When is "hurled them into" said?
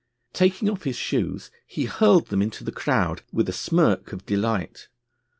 1.85-2.63